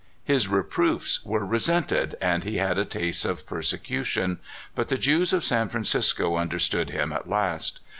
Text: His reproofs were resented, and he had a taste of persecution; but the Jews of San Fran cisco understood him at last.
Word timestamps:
His 0.23 0.47
reproofs 0.47 1.23
were 1.23 1.45
resented, 1.45 2.15
and 2.19 2.43
he 2.43 2.57
had 2.57 2.79
a 2.79 2.85
taste 2.85 3.23
of 3.23 3.45
persecution; 3.45 4.39
but 4.73 4.87
the 4.87 4.97
Jews 4.97 5.31
of 5.31 5.43
San 5.43 5.69
Fran 5.69 5.83
cisco 5.85 6.37
understood 6.37 6.89
him 6.89 7.13
at 7.13 7.29
last. 7.29 7.81